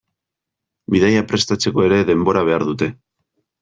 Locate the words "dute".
2.75-2.95